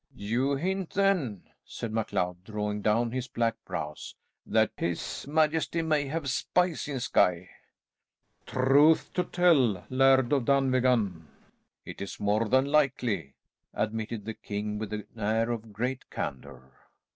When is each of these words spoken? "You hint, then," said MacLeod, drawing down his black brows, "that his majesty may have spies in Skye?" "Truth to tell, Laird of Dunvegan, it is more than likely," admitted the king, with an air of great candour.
"You 0.15 0.55
hint, 0.55 0.93
then," 0.95 1.43
said 1.63 1.91
MacLeod, 1.93 2.43
drawing 2.43 2.81
down 2.81 3.11
his 3.11 3.27
black 3.27 3.53
brows, 3.65 4.15
"that 4.47 4.71
his 4.75 5.27
majesty 5.27 5.83
may 5.83 6.07
have 6.07 6.27
spies 6.27 6.87
in 6.87 6.99
Skye?" 6.99 7.51
"Truth 8.47 9.13
to 9.13 9.23
tell, 9.23 9.85
Laird 9.91 10.33
of 10.33 10.45
Dunvegan, 10.45 11.27
it 11.85 12.01
is 12.01 12.19
more 12.19 12.49
than 12.49 12.65
likely," 12.65 13.35
admitted 13.75 14.25
the 14.25 14.33
king, 14.33 14.79
with 14.79 14.91
an 14.91 15.05
air 15.19 15.51
of 15.51 15.71
great 15.71 16.09
candour. 16.09 16.63